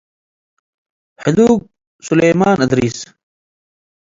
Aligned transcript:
ሕዱግ 1.23 1.57
ስሌማን 2.05 2.59
እድሪስ 2.65 2.97